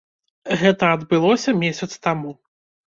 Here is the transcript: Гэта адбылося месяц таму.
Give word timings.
Гэта 0.61 0.89
адбылося 0.95 1.57
месяц 1.63 1.91
таму. 2.09 2.39